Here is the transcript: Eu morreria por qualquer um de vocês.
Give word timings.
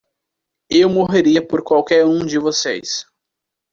Eu 0.71 0.89
morreria 0.89 1.45
por 1.47 1.61
qualquer 1.63 2.03
um 2.07 2.25
de 2.25 2.39
vocês. 2.39 3.05